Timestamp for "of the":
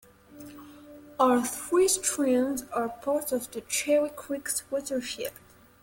3.31-3.61